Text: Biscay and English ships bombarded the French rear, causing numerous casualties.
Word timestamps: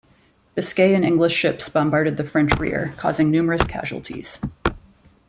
Biscay 0.55 0.95
and 0.95 1.05
English 1.05 1.35
ships 1.35 1.69
bombarded 1.69 2.17
the 2.17 2.23
French 2.23 2.55
rear, 2.57 2.91
causing 2.97 3.29
numerous 3.29 3.63
casualties. 3.63 4.39